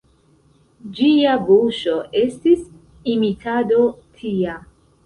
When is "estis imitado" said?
2.23-3.89